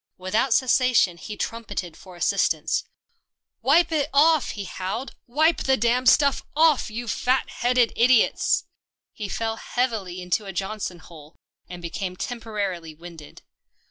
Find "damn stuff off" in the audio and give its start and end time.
6.05-6.89